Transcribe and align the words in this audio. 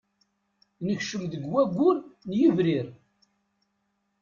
Nekcem 0.85 1.23
deg 1.31 1.43
waggur 1.51 1.97
n 2.29 2.31
yebrir. 2.39 2.87